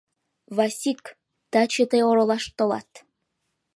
Васик, 0.55 1.01
таче 1.51 1.83
тый 1.91 2.01
оролаш 2.09 2.43
толат. 2.57 2.89